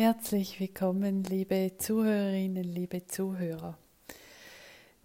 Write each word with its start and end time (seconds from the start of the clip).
Herzlich 0.00 0.58
willkommen, 0.58 1.24
liebe 1.24 1.72
Zuhörerinnen, 1.76 2.64
liebe 2.64 3.06
Zuhörer. 3.06 3.76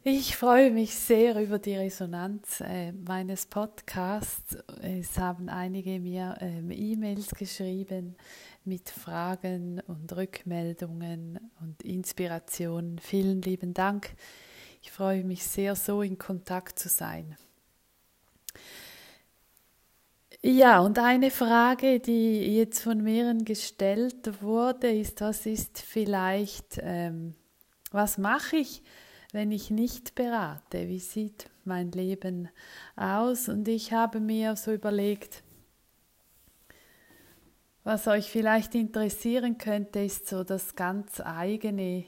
Ich 0.06 0.38
freue 0.38 0.72
mich 0.72 0.96
sehr 0.96 1.36
über 1.36 1.60
die 1.60 1.76
Resonanz 1.76 2.62
äh, 2.62 2.94
meines 2.94 3.46
Podcasts. 3.46 4.56
Es 4.82 5.20
haben 5.20 5.50
einige 5.50 6.00
mir 6.00 6.38
ähm, 6.40 6.72
E-Mails 6.72 7.32
geschrieben 7.32 8.16
mit 8.64 8.90
Fragen 8.90 9.82
und 9.86 10.16
Rückmeldungen 10.16 11.52
und 11.60 11.84
Inspirationen. 11.84 12.98
Vielen 13.00 13.42
lieben 13.42 13.74
Dank. 13.74 14.16
Ich 14.82 14.92
freue 14.92 15.26
mich 15.26 15.44
sehr, 15.44 15.76
so 15.76 16.04
in 16.04 16.18
Kontakt 16.18 16.80
zu 16.80 16.88
sein. 16.88 17.36
Ja, 20.48 20.80
und 20.82 21.00
eine 21.00 21.32
Frage, 21.32 22.00
die 22.00 22.56
jetzt 22.56 22.84
von 22.84 23.02
mehreren 23.02 23.46
gestellt 23.46 24.44
wurde, 24.44 24.92
ist, 24.92 25.22
was 25.22 25.48
ist 25.48 25.80
vielleicht, 25.80 26.78
ähm, 26.84 27.34
was 27.90 28.20
mache 28.20 28.58
ich, 28.58 28.84
wenn 29.32 29.52
ich 29.52 29.72
nicht 29.72 30.14
berate? 30.14 30.88
Wie 30.88 31.00
sieht 31.00 31.50
mein 31.64 31.92
Leben 31.92 32.48
aus? 32.96 33.50
Und 33.50 33.68
ich 33.68 33.92
habe 33.92 34.20
mir 34.20 34.56
so 34.56 34.72
überlegt, 34.72 35.42
was 37.84 38.06
euch 38.06 38.30
vielleicht 38.30 38.76
interessieren 38.76 39.58
könnte, 39.58 40.02
ist 40.02 40.28
so 40.28 40.44
das 40.44 40.76
ganz 40.76 41.22
eigene 41.22 42.06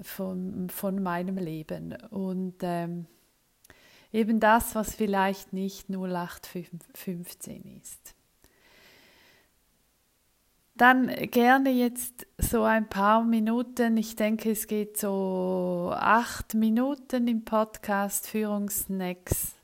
von, 0.00 0.70
von 0.70 1.02
meinem 1.02 1.38
Leben. 1.38 1.96
Und 2.10 2.58
ähm, 2.62 3.06
eben 4.12 4.40
das, 4.40 4.74
was 4.74 4.94
vielleicht 4.94 5.52
nicht 5.52 5.88
0815 5.90 7.80
ist. 7.80 8.14
Dann 10.76 11.08
gerne 11.30 11.70
jetzt 11.70 12.26
so 12.36 12.62
ein 12.64 12.86
paar 12.86 13.24
Minuten. 13.24 13.96
Ich 13.96 14.14
denke, 14.14 14.50
es 14.50 14.66
geht 14.66 14.98
so 14.98 15.90
acht 15.94 16.52
Minuten 16.52 17.28
im 17.28 17.46
Podcast 17.46 18.26
Führungsnacks, 18.26 19.54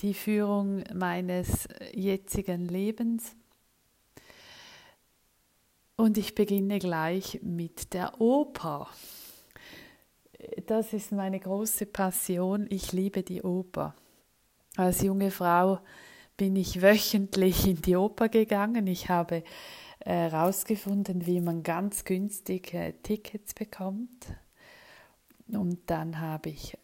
die 0.00 0.14
Führung 0.14 0.84
meines 0.94 1.68
jetzigen 1.92 2.66
Lebens. 2.66 3.36
Und 5.96 6.16
ich 6.16 6.34
beginne 6.34 6.78
gleich 6.78 7.40
mit 7.42 7.92
der 7.92 8.18
Oper. 8.18 8.88
Das 10.66 10.92
ist 10.92 11.12
meine 11.12 11.40
große 11.40 11.86
Passion. 11.86 12.66
Ich 12.70 12.92
liebe 12.92 13.22
die 13.22 13.42
Oper. 13.42 13.94
Als 14.76 15.02
junge 15.02 15.30
Frau 15.30 15.80
bin 16.36 16.56
ich 16.56 16.80
wöchentlich 16.80 17.66
in 17.66 17.82
die 17.82 17.96
Oper 17.96 18.28
gegangen. 18.28 18.86
Ich 18.86 19.08
habe 19.08 19.42
herausgefunden, 20.04 21.26
wie 21.26 21.40
man 21.40 21.62
ganz 21.62 22.04
günstig 22.04 22.72
äh, 22.74 22.92
Tickets 23.02 23.54
bekommt. 23.54 24.26
Und 25.48 25.90
dann 25.90 26.20
habe 26.20 26.50
ich 26.50 26.76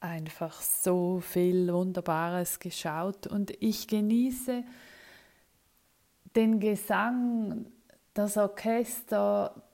einfach 0.00 0.60
so 0.62 1.20
viel 1.20 1.72
Wunderbares 1.72 2.60
geschaut 2.60 3.26
und 3.26 3.52
ich 3.60 3.88
genieße 3.88 4.62
den 6.36 6.60
Gesang, 6.60 7.66
das 8.14 8.36
Orchester 8.36 9.65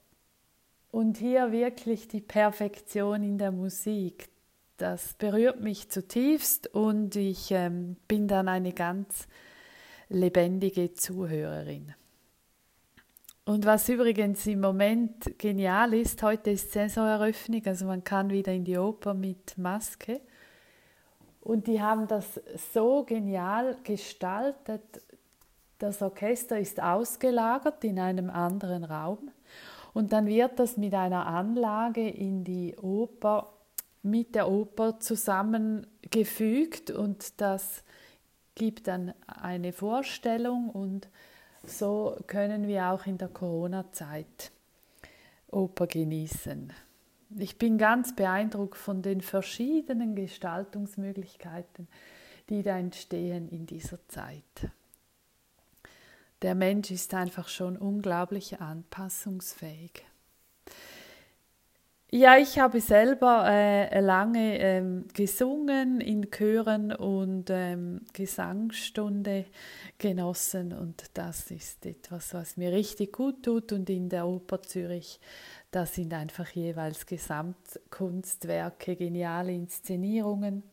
und 0.92 1.16
hier 1.16 1.50
wirklich 1.50 2.06
die 2.06 2.20
Perfektion 2.20 3.24
in 3.24 3.38
der 3.38 3.50
Musik. 3.50 4.28
Das 4.76 5.14
berührt 5.14 5.60
mich 5.60 5.88
zutiefst 5.90 6.72
und 6.74 7.16
ich 7.16 7.50
ähm, 7.50 7.96
bin 8.06 8.28
dann 8.28 8.46
eine 8.46 8.72
ganz 8.72 9.26
lebendige 10.08 10.92
Zuhörerin. 10.92 11.94
Und 13.44 13.64
was 13.64 13.88
übrigens 13.88 14.46
im 14.46 14.60
Moment 14.60 15.38
genial 15.38 15.94
ist, 15.94 16.22
heute 16.22 16.50
ist 16.50 16.72
Saisoneröffnung, 16.72 17.62
also 17.66 17.86
man 17.86 18.04
kann 18.04 18.30
wieder 18.30 18.52
in 18.52 18.64
die 18.64 18.78
Oper 18.78 19.14
mit 19.14 19.58
Maske. 19.58 20.20
Und 21.40 21.66
die 21.66 21.80
haben 21.80 22.06
das 22.06 22.40
so 22.72 23.02
genial 23.02 23.76
gestaltet. 23.82 25.02
Das 25.78 26.02
Orchester 26.02 26.58
ist 26.58 26.80
ausgelagert 26.80 27.82
in 27.82 27.98
einem 27.98 28.30
anderen 28.30 28.84
Raum 28.84 29.31
und 29.94 30.12
dann 30.12 30.26
wird 30.26 30.58
das 30.58 30.76
mit 30.76 30.94
einer 30.94 31.26
Anlage 31.26 32.08
in 32.08 32.44
die 32.44 32.76
Oper, 32.76 33.52
mit 34.02 34.34
der 34.34 34.48
Oper 34.48 34.98
zusammengefügt 35.00 36.90
und 36.90 37.40
das 37.40 37.84
gibt 38.54 38.88
dann 38.88 39.14
eine 39.26 39.72
Vorstellung 39.72 40.70
und 40.70 41.08
so 41.64 42.16
können 42.26 42.66
wir 42.66 42.86
auch 42.88 43.06
in 43.06 43.18
der 43.18 43.28
Corona-Zeit 43.28 44.50
Oper 45.50 45.86
genießen. 45.86 46.72
Ich 47.38 47.58
bin 47.58 47.78
ganz 47.78 48.14
beeindruckt 48.14 48.76
von 48.76 49.02
den 49.02 49.20
verschiedenen 49.20 50.14
Gestaltungsmöglichkeiten, 50.14 51.88
die 52.48 52.62
da 52.62 52.76
entstehen 52.76 53.48
in 53.48 53.66
dieser 53.66 53.98
Zeit. 54.08 54.70
Der 56.42 56.56
Mensch 56.56 56.90
ist 56.90 57.14
einfach 57.14 57.48
schon 57.48 57.76
unglaublich 57.76 58.60
anpassungsfähig. 58.60 60.04
Ja, 62.14 62.36
ich 62.36 62.58
habe 62.58 62.80
selber 62.82 63.46
äh, 63.48 64.00
lange 64.00 64.58
ähm, 64.58 65.06
gesungen 65.14 66.00
in 66.00 66.30
Chören 66.30 66.92
und 66.92 67.48
ähm, 67.48 68.02
Gesangsstunde 68.12 69.46
genossen 69.96 70.74
und 70.74 71.04
das 71.14 71.50
ist 71.50 71.86
etwas, 71.86 72.34
was 72.34 72.58
mir 72.58 72.70
richtig 72.70 73.14
gut 73.14 73.44
tut 73.44 73.72
und 73.72 73.88
in 73.88 74.10
der 74.10 74.26
Oper 74.26 74.60
Zürich, 74.60 75.20
da 75.70 75.86
sind 75.86 76.12
einfach 76.12 76.50
jeweils 76.50 77.06
Gesamtkunstwerke, 77.06 78.96
geniale 78.96 79.52
Inszenierungen. 79.52 80.64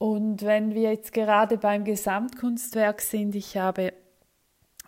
Und 0.00 0.42
wenn 0.42 0.74
wir 0.74 0.90
jetzt 0.90 1.12
gerade 1.12 1.58
beim 1.58 1.84
Gesamtkunstwerk 1.84 3.00
sind, 3.00 3.36
ich 3.36 3.56
habe 3.56 3.92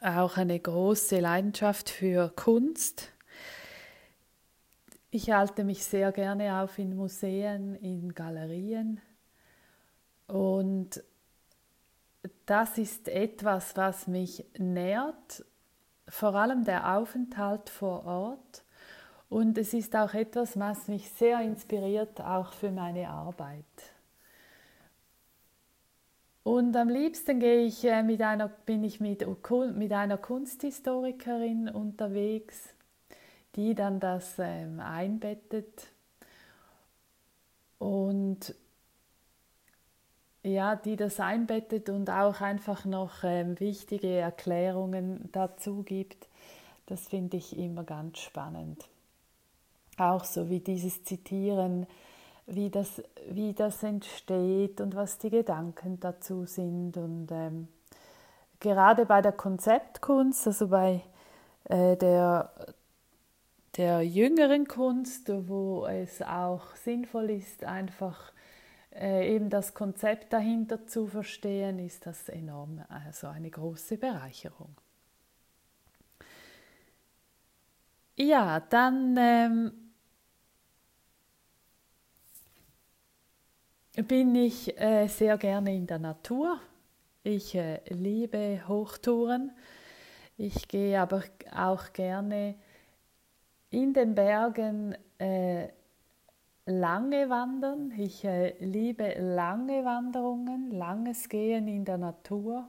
auch 0.01 0.37
eine 0.37 0.59
große 0.59 1.21
Leidenschaft 1.21 1.89
für 1.89 2.33
Kunst 2.35 3.13
ich 5.15 5.31
halte 5.31 5.63
mich 5.63 5.85
sehr 5.85 6.11
gerne 6.11 6.63
auf 6.63 6.79
in 6.79 6.97
Museen, 6.97 7.75
in 7.77 8.15
Galerien 8.15 8.99
und 10.27 11.05
das 12.47 12.79
ist 12.79 13.09
etwas, 13.09 13.77
was 13.77 14.07
mich 14.07 14.47
nährt, 14.57 15.45
vor 16.09 16.35
allem 16.35 16.65
der 16.65 16.97
Aufenthalt 16.97 17.69
vor 17.69 18.07
Ort. 18.07 18.65
Und 19.29 19.59
es 19.59 19.75
ist 19.75 19.95
auch 19.97 20.15
etwas, 20.15 20.59
was 20.59 20.89
mich 20.89 21.11
sehr 21.11 21.41
inspiriert, 21.41 22.21
auch 22.21 22.53
für 22.53 22.71
meine 22.71 23.09
Arbeit. 23.09 23.65
Und 26.45 26.77
am 26.77 26.89
liebsten 26.89 27.39
gehe 27.39 27.65
ich 27.65 27.85
äh, 27.85 28.03
mit 28.03 28.21
einer, 28.21 28.49
bin 28.49 28.83
ich 28.83 29.01
mit, 29.01 29.25
mit 29.75 29.93
einer 29.93 30.19
Kunsthistorikerin 30.19 31.69
unterwegs 31.69 32.75
die 33.55 33.75
dann 33.75 34.01
das 34.01 34.39
ähm, 34.39 34.81
einbettet 34.81 35.89
und 37.79 38.55
ja, 40.43 40.75
die 40.75 40.97
das 40.97 41.21
einbettet 41.21 41.89
und 41.89 42.11
auch 42.11 42.41
einfach 42.41 42.85
noch 42.85 43.23
ähm, 43.23 43.59
wichtige 43.61 44.09
Erklärungen 44.09 45.29
dazu 45.33 45.83
gibt. 45.83 46.29
Das 46.87 47.09
finde 47.09 47.37
ich 47.37 47.57
immer 47.57 47.85
ganz 47.85 48.19
spannend. 48.19 48.89
Auch 49.99 50.25
so 50.25 50.49
wie 50.49 50.61
dieses 50.61 51.05
Zitieren, 51.05 51.87
wie 52.47 52.71
das, 52.71 53.03
wie 53.29 53.53
das 53.53 53.83
entsteht 53.83 54.81
und 54.81 54.95
was 54.95 55.19
die 55.19 55.31
Gedanken 55.31 56.01
dazu 56.01 56.45
sind. 56.45 56.97
Und 56.97 57.29
ähm, 57.31 57.69
gerade 58.61 59.07
bei 59.07 59.23
der 59.23 59.33
Konzeptkunst, 59.33 60.47
also 60.47 60.69
bei 60.69 61.03
äh, 61.65 61.97
der 61.97 62.51
der 63.77 64.03
jüngeren 64.03 64.69
Kunst, 64.69 65.31
wo 65.49 65.87
es 65.87 66.21
auch 66.23 66.77
sinnvoll 66.77 67.31
ist, 67.31 67.65
einfach 67.65 68.33
äh, 68.95 69.35
eben 69.35 69.49
das 69.49 69.73
Konzept 69.73 70.33
dahinter 70.33 70.87
zu 70.87 71.07
verstehen, 71.07 71.79
ist 71.79 72.05
das 72.07 72.29
enorm, 72.29 72.83
also 72.89 73.29
eine 73.29 73.51
große 73.51 73.97
Bereicherung. 73.97 74.77
Ja, 78.17 78.61
dann 78.61 79.17
ähm, 79.19 79.73
bin 83.97 84.35
ich 84.35 84.79
äh, 84.81 85.07
sehr 85.07 85.37
gerne 85.37 85.75
in 85.75 85.87
der 85.87 85.99
Natur. 85.99 86.59
Ich 87.23 87.55
äh, 87.55 87.81
liebe 87.89 88.67
Hochtouren. 88.67 89.53
Ich 90.39 90.67
gehe 90.67 90.99
aber 90.99 91.23
auch 91.55 91.93
gerne 91.93 92.55
in 93.71 93.93
den 93.93 94.15
Bergen 94.15 94.97
äh, 95.19 95.69
lange 96.65 97.29
wandern. 97.29 97.93
Ich 97.99 98.25
äh, 98.25 98.55
liebe 98.61 99.15
lange 99.19 99.85
Wanderungen, 99.85 100.71
langes 100.71 101.29
Gehen 101.29 101.69
in 101.69 101.85
der 101.85 101.99
Natur. 101.99 102.67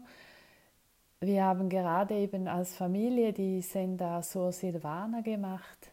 wir 1.22 1.46
haben 1.46 1.70
gerade 1.70 2.16
eben 2.16 2.50
als 2.50 2.76
Familie 2.76 3.32
die 3.32 3.62
Senda 3.62 4.22
Sur 4.22 4.52
Silvana 4.52 5.22
gemacht. 5.22 5.93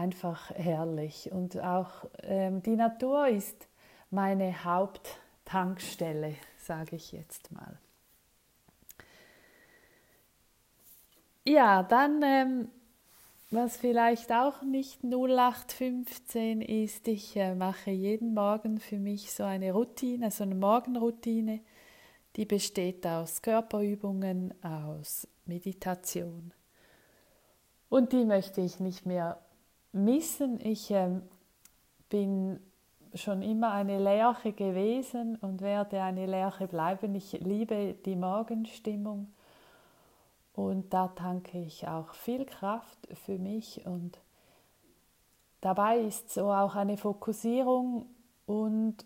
Einfach 0.00 0.48
herrlich. 0.54 1.30
Und 1.30 1.60
auch 1.60 2.06
ähm, 2.22 2.62
die 2.62 2.74
Natur 2.74 3.28
ist 3.28 3.68
meine 4.08 4.64
Haupttankstelle, 4.64 6.36
sage 6.56 6.96
ich 6.96 7.12
jetzt 7.12 7.52
mal. 7.52 7.78
Ja, 11.44 11.82
dann, 11.82 12.22
ähm, 12.22 12.68
was 13.50 13.76
vielleicht 13.76 14.32
auch 14.32 14.62
nicht 14.62 15.04
0815 15.04 16.62
ist, 16.62 17.06
ich 17.06 17.36
äh, 17.36 17.54
mache 17.54 17.90
jeden 17.90 18.32
Morgen 18.32 18.80
für 18.80 18.98
mich 18.98 19.30
so 19.30 19.42
eine 19.42 19.72
Routine, 19.72 20.30
so 20.30 20.44
eine 20.44 20.54
Morgenroutine, 20.54 21.60
die 22.36 22.46
besteht 22.46 23.06
aus 23.06 23.42
Körperübungen, 23.42 24.54
aus 24.64 25.28
Meditation. 25.44 26.54
Und 27.90 28.14
die 28.14 28.24
möchte 28.24 28.62
ich 28.62 28.80
nicht 28.80 29.04
mehr 29.04 29.38
missen. 29.92 30.60
Ich 30.60 30.90
ähm, 30.90 31.22
bin 32.08 32.60
schon 33.14 33.42
immer 33.42 33.72
eine 33.72 33.98
Lerche 33.98 34.52
gewesen 34.52 35.36
und 35.36 35.60
werde 35.60 36.02
eine 36.02 36.26
Lerche 36.26 36.66
bleiben. 36.66 37.14
Ich 37.14 37.32
liebe 37.32 37.94
die 38.04 38.16
Morgenstimmung 38.16 39.32
und 40.54 40.92
da 40.92 41.08
tanke 41.08 41.58
ich 41.58 41.88
auch 41.88 42.14
viel 42.14 42.44
Kraft 42.44 42.98
für 43.24 43.38
mich 43.38 43.84
und 43.86 44.18
dabei 45.60 45.98
ist 45.98 46.30
so 46.30 46.52
auch 46.52 46.74
eine 46.76 46.96
Fokussierung 46.96 48.06
und 48.46 48.96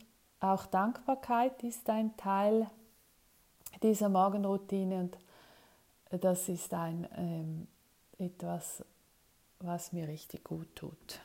auch 0.41 0.67
Dankbarkeit 0.67 1.63
ist 1.63 1.89
ein 1.89 2.17
Teil 2.17 2.69
dieser 3.83 4.09
Morgenroutine 4.09 5.01
und 5.01 5.19
das 6.25 6.49
ist 6.49 6.73
ein 6.75 7.09
ähm, 7.17 7.67
etwas, 8.19 8.85
was 9.67 9.93
mir 9.93 10.09
richtig 10.09 10.45
gut 10.45 10.75
tut. 10.75 11.21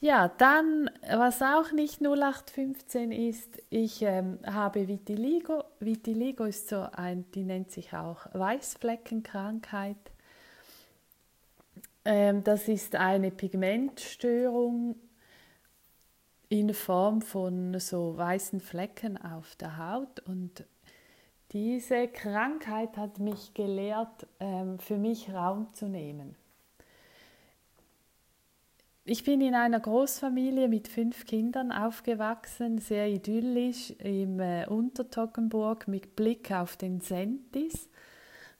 Ja, 0.00 0.28
dann, 0.28 0.90
was 1.10 1.40
auch 1.40 1.72
nicht 1.72 2.02
0815 2.02 3.12
ist, 3.12 3.62
ich 3.70 4.02
ähm, 4.02 4.38
habe 4.44 4.88
Vitiligo. 4.88 5.64
Vitiligo 5.80 6.44
ist 6.44 6.68
so 6.68 6.86
ein, 6.92 7.24
die 7.32 7.44
nennt 7.44 7.70
sich 7.70 7.94
auch 7.94 8.26
Weißfleckenkrankheit. 8.34 9.96
Ähm, 12.04 12.44
das 12.44 12.68
ist 12.68 12.94
eine 12.94 13.30
Pigmentstörung 13.30 14.96
in 16.50 16.74
Form 16.74 17.22
von 17.22 17.80
so 17.80 18.16
weißen 18.16 18.60
Flecken 18.60 19.16
auf 19.16 19.56
der 19.56 19.78
Haut 19.78 20.20
und 20.20 20.64
diese 21.56 22.06
Krankheit 22.08 22.98
hat 22.98 23.18
mich 23.18 23.54
gelehrt, 23.54 24.26
ähm, 24.40 24.78
für 24.78 24.98
mich 24.98 25.32
Raum 25.32 25.72
zu 25.72 25.88
nehmen. 25.88 26.36
Ich 29.06 29.24
bin 29.24 29.40
in 29.40 29.54
einer 29.54 29.80
Großfamilie 29.80 30.68
mit 30.68 30.86
fünf 30.86 31.24
Kindern 31.24 31.72
aufgewachsen, 31.72 32.76
sehr 32.76 33.08
idyllisch 33.08 33.92
im 34.00 34.38
äh, 34.38 34.66
Untertoggenburg 34.66 35.88
mit 35.88 36.14
Blick 36.14 36.52
auf 36.52 36.76
den 36.76 37.00
Sentis. 37.00 37.88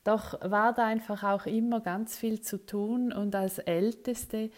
Doch 0.03 0.41
war 0.41 0.73
da 0.73 0.87
einfach 0.87 1.23
auch 1.23 1.45
immer 1.45 1.81
ganz 1.81 2.17
viel 2.17 2.41
zu 2.41 2.65
tun 2.65 3.13
und 3.13 3.35
als 3.35 3.59
Älteste 3.59 4.49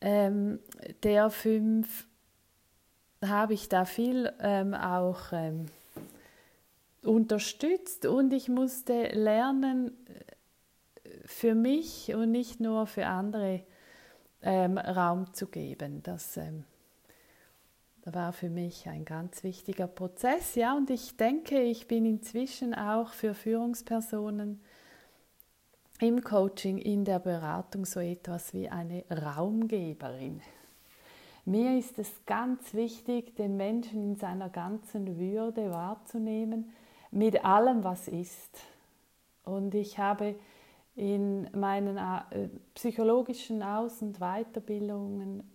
ähm, 0.00 0.60
der 1.02 1.28
fünf 1.30 2.06
habe 3.20 3.54
ich 3.54 3.68
da 3.68 3.84
viel 3.84 4.32
ähm, 4.38 4.74
auch 4.74 5.32
ähm, 5.32 5.66
unterstützt 7.02 8.06
und 8.06 8.32
ich 8.32 8.48
musste 8.48 9.08
lernen, 9.08 9.92
für 11.24 11.54
mich 11.54 12.14
und 12.14 12.30
nicht 12.30 12.60
nur 12.60 12.86
für 12.86 13.06
andere 13.06 13.62
ähm, 14.42 14.78
Raum 14.78 15.32
zu 15.34 15.46
geben. 15.46 16.02
Das, 16.02 16.36
ähm, 16.36 16.64
war 18.14 18.32
für 18.32 18.48
mich 18.48 18.88
ein 18.88 19.04
ganz 19.04 19.42
wichtiger 19.44 19.86
Prozess. 19.86 20.54
Ja, 20.54 20.76
und 20.76 20.90
ich 20.90 21.16
denke, 21.16 21.60
ich 21.60 21.88
bin 21.88 22.06
inzwischen 22.06 22.74
auch 22.74 23.12
für 23.12 23.34
Führungspersonen 23.34 24.60
im 26.00 26.22
Coaching, 26.22 26.78
in 26.78 27.04
der 27.04 27.18
Beratung 27.18 27.84
so 27.84 28.00
etwas 28.00 28.54
wie 28.54 28.68
eine 28.68 29.04
Raumgeberin. 29.10 30.40
Mir 31.44 31.78
ist 31.78 31.98
es 31.98 32.10
ganz 32.24 32.74
wichtig, 32.74 33.34
den 33.36 33.56
Menschen 33.56 34.02
in 34.02 34.16
seiner 34.16 34.48
ganzen 34.48 35.18
Würde 35.18 35.70
wahrzunehmen, 35.70 36.72
mit 37.10 37.44
allem, 37.44 37.84
was 37.84 38.08
ist. 38.08 38.58
Und 39.44 39.74
ich 39.74 39.98
habe 39.98 40.34
in 40.94 41.48
meinen 41.56 41.96
äh, 41.96 42.48
psychologischen 42.74 43.62
Aus- 43.62 44.02
und 44.02 44.18
Weiterbildungen, 44.18 45.48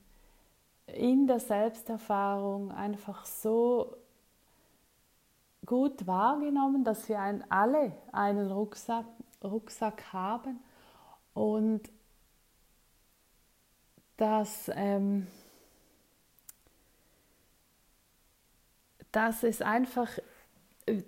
in 0.88 1.28
der 1.28 1.40
Selbsterfahrung 1.40 2.72
einfach 2.72 3.26
so 3.26 3.96
gut 5.66 6.06
wahrgenommen, 6.08 6.84
dass 6.84 7.08
wir 7.08 7.20
ein, 7.20 7.44
alle 7.50 7.94
einen 8.12 8.52
Rucksack, 8.52 9.06
Rucksack 9.44 10.14
haben 10.14 10.60
und 11.34 11.82
dass, 14.18 14.70
ähm, 14.74 15.28
dass 19.12 19.44
es 19.44 19.62
einfach 19.62 20.10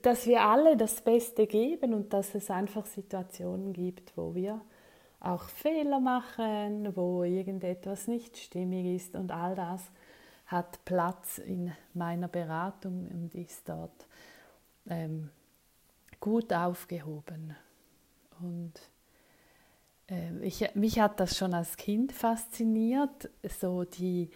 dass 0.02 0.26
wir 0.26 0.42
alle 0.42 0.78
das 0.78 1.02
Beste 1.02 1.48
geben 1.48 1.94
und 1.94 2.14
dass 2.14 2.36
es 2.36 2.50
einfach 2.50 2.86
Situationen 2.86 3.74
gibt, 3.74 4.16
wo 4.16 4.34
wir 4.34 4.62
auch 5.20 5.44
Fehler 5.50 6.00
machen, 6.00 6.96
wo 6.96 7.24
irgendetwas 7.24 8.08
nicht 8.08 8.38
stimmig 8.38 8.96
ist 8.96 9.16
und 9.16 9.32
all 9.32 9.56
das 9.56 9.92
hat 10.46 10.86
Platz 10.86 11.40
in 11.40 11.72
meiner 11.94 12.28
Beratung 12.28 13.08
und 13.08 13.34
ist 13.34 13.68
dort 13.68 14.08
ähm, 14.88 15.30
gut 16.20 16.54
aufgehoben. 16.54 17.56
Und 18.40 18.74
äh, 20.10 20.38
ich, 20.42 20.76
mich 20.76 21.00
hat 21.00 21.20
das 21.20 21.38
schon 21.38 21.54
als 21.54 21.78
Kind 21.78 22.12
fasziniert, 22.12 23.30
so 23.60 23.84
die, 23.84 24.30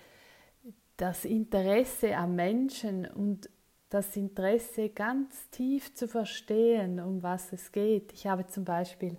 das 0.98 1.26
Interesse 1.26 2.16
am 2.18 2.36
Menschen 2.36 3.06
und 3.06 3.50
das 3.90 4.16
Interesse 4.16 4.90
ganz 4.90 5.50
tief 5.50 5.94
zu 5.96 6.08
verstehen, 6.08 7.00
um 7.00 7.24
was 7.24 7.52
es 7.54 7.72
geht. 7.72 8.14
Ich 8.14 8.28
habe 8.28 8.46
zum 8.48 8.64
Beispiel 8.64 9.18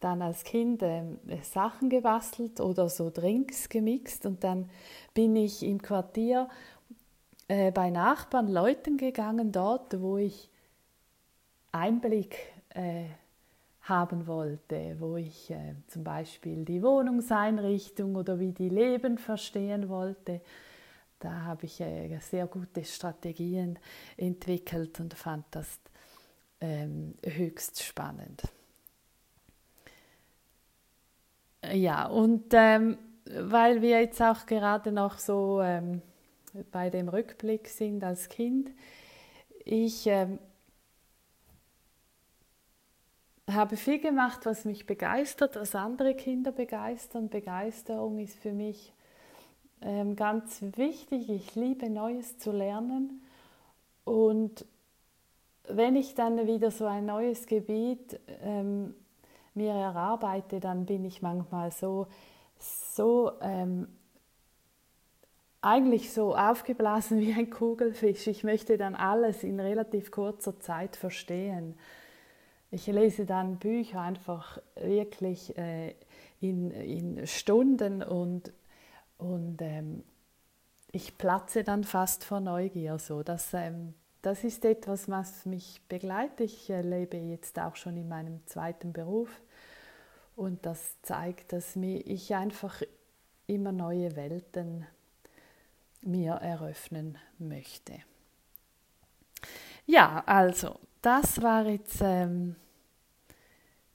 dann 0.00 0.22
als 0.22 0.44
Kind 0.44 0.82
äh, 0.82 1.02
Sachen 1.42 1.90
gebastelt 1.90 2.60
oder 2.60 2.88
so 2.88 3.10
Drinks 3.10 3.68
gemixt 3.68 4.26
und 4.26 4.44
dann 4.44 4.70
bin 5.14 5.34
ich 5.34 5.62
im 5.62 5.80
Quartier 5.80 6.48
äh, 7.48 7.72
bei 7.72 7.90
Nachbarn, 7.90 8.48
Leuten 8.48 8.96
gegangen, 8.96 9.52
dort, 9.52 10.00
wo 10.00 10.18
ich 10.18 10.50
Einblick 11.72 12.36
äh, 12.70 13.06
haben 13.82 14.26
wollte, 14.26 14.96
wo 14.98 15.16
ich 15.16 15.50
äh, 15.50 15.74
zum 15.86 16.04
Beispiel 16.04 16.64
die 16.64 16.82
Wohnungseinrichtung 16.82 18.16
oder 18.16 18.38
wie 18.38 18.52
die 18.52 18.68
Leben 18.68 19.18
verstehen 19.18 19.88
wollte. 19.88 20.40
Da 21.18 21.42
habe 21.42 21.66
ich 21.66 21.80
äh, 21.80 22.18
sehr 22.20 22.46
gute 22.46 22.84
Strategien 22.84 23.78
entwickelt 24.16 25.00
und 25.00 25.14
fand 25.14 25.44
das 25.50 25.80
ähm, 26.60 27.14
höchst 27.24 27.82
spannend. 27.82 28.42
Ja, 31.72 32.06
und 32.06 32.52
ähm, 32.52 32.98
weil 33.24 33.82
wir 33.82 34.00
jetzt 34.00 34.20
auch 34.22 34.46
gerade 34.46 34.92
noch 34.92 35.18
so 35.18 35.60
ähm, 35.62 36.02
bei 36.70 36.90
dem 36.90 37.08
Rückblick 37.08 37.68
sind 37.68 38.04
als 38.04 38.28
Kind, 38.28 38.70
ich 39.64 40.06
ähm, 40.06 40.38
habe 43.50 43.76
viel 43.76 43.98
gemacht, 43.98 44.46
was 44.46 44.64
mich 44.64 44.86
begeistert, 44.86 45.56
was 45.56 45.74
andere 45.74 46.14
Kinder 46.14 46.52
begeistern. 46.52 47.28
Begeisterung 47.28 48.18
ist 48.18 48.36
für 48.38 48.52
mich 48.52 48.92
ganz 50.16 50.62
wichtig. 50.76 51.28
Ich 51.28 51.54
liebe 51.54 51.90
Neues 51.90 52.38
zu 52.38 52.50
lernen. 52.52 53.22
Und 54.04 54.64
wenn 55.68 55.96
ich 55.96 56.14
dann 56.14 56.46
wieder 56.46 56.70
so 56.70 56.86
ein 56.86 57.06
neues 57.06 57.46
Gebiet 57.46 58.20
ähm, 58.42 58.94
mir 59.54 59.72
erarbeite, 59.72 60.60
dann 60.60 60.86
bin 60.86 61.04
ich 61.04 61.22
manchmal 61.22 61.72
so, 61.72 62.06
so 62.58 63.32
ähm, 63.40 63.88
eigentlich 65.60 66.12
so 66.12 66.36
aufgeblasen 66.36 67.18
wie 67.20 67.32
ein 67.32 67.50
Kugelfisch. 67.50 68.26
Ich 68.28 68.44
möchte 68.44 68.78
dann 68.78 68.94
alles 68.94 69.42
in 69.42 69.58
relativ 69.58 70.10
kurzer 70.10 70.58
Zeit 70.60 70.96
verstehen. 70.96 71.74
Ich 72.70 72.86
lese 72.86 73.26
dann 73.26 73.58
Bücher 73.58 74.00
einfach 74.00 74.60
wirklich 74.74 75.56
äh, 75.56 75.94
in, 76.40 76.70
in 76.70 77.26
Stunden 77.26 78.02
und 78.02 78.52
und 79.18 79.60
ähm, 79.60 80.02
ich 80.92 81.18
platze 81.18 81.64
dann 81.64 81.84
fast 81.84 82.24
vor 82.24 82.40
Neugier. 82.40 82.98
So. 82.98 83.22
Das, 83.22 83.52
ähm, 83.54 83.94
das 84.22 84.44
ist 84.44 84.64
etwas, 84.64 85.08
was 85.08 85.44
mich 85.46 85.80
begleitet. 85.88 86.40
Ich 86.40 86.70
äh, 86.70 86.82
lebe 86.82 87.16
jetzt 87.16 87.58
auch 87.58 87.76
schon 87.76 87.96
in 87.96 88.08
meinem 88.08 88.46
zweiten 88.46 88.92
Beruf 88.92 89.30
und 90.36 90.64
das 90.66 91.00
zeigt, 91.02 91.52
dass 91.52 91.76
ich 91.76 92.34
einfach 92.34 92.82
immer 93.46 93.72
neue 93.72 94.16
Welten 94.16 94.86
mir 96.02 96.32
eröffnen 96.34 97.18
möchte. 97.38 97.94
Ja, 99.86 100.22
also 100.26 100.78
das 101.00 101.40
war 101.42 101.66
jetzt 101.66 102.00
ähm, 102.00 102.56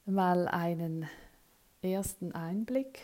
mal 0.05 0.47
einen 0.47 1.07
ersten 1.81 2.31
Einblick, 2.31 2.99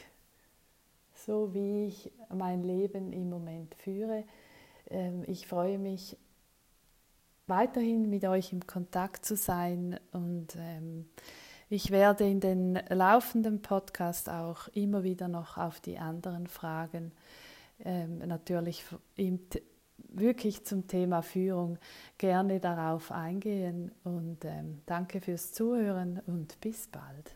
so 1.28 1.54
wie 1.54 1.88
ich 1.88 2.12
mein 2.34 2.64
Leben 2.64 3.12
im 3.12 3.30
Moment 3.30 3.76
führe. 3.76 4.24
Ähm, 4.90 5.24
ich 5.28 5.46
freue 5.46 5.78
mich 5.78 6.18
weiterhin 7.48 8.10
mit 8.10 8.24
euch 8.24 8.54
im 8.54 8.66
Kontakt 8.66 9.26
zu 9.26 9.36
sein 9.36 10.00
und 10.14 10.56
ähm, 10.58 11.06
ich 11.70 11.92
werde 11.92 12.28
in 12.28 12.40
den 12.40 12.80
laufenden 12.90 13.62
Podcasts 13.62 14.30
auch 14.30 14.70
immer 14.70 15.04
wieder 15.04 15.28
noch 15.28 15.58
auf 15.58 15.82
die 15.82 15.98
anderen 15.98 16.48
Fragen 16.48 17.12
ähm, 17.84 18.20
natürlich 18.20 18.86
wirklich 19.98 20.64
zum 20.64 20.88
Thema 20.88 21.22
Führung 21.22 21.78
gerne 22.18 22.62
darauf 22.62 23.12
eingehen 23.12 23.92
und 24.04 24.40
danke 24.86 25.20
fürs 25.20 25.52
Zuhören 25.52 26.22
und 26.26 26.60
bis 26.62 26.88
bald. 26.88 27.36